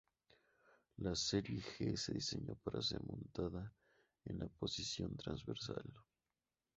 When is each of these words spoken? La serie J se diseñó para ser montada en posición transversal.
La 0.97 1.13
serie 1.15 1.61
J 1.77 1.95
se 1.95 2.11
diseñó 2.11 2.55
para 2.63 2.81
ser 2.81 3.03
montada 3.05 3.71
en 4.25 4.39
posición 4.57 5.15
transversal. 5.15 5.83